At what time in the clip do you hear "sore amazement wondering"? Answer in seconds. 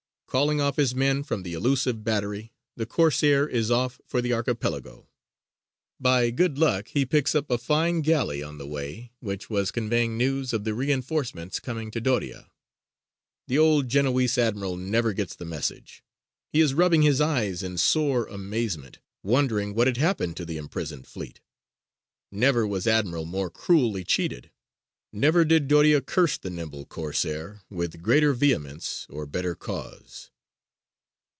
17.77-19.75